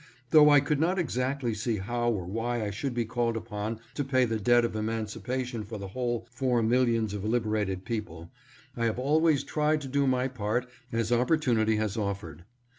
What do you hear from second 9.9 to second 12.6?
my part as opportunity has offered.